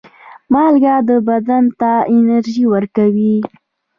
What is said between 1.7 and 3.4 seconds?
ته انرژي ورکوي.